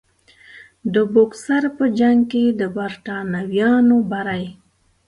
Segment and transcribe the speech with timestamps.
[0.93, 4.45] د بوکسر په جنګ کې د برټانویانو بری.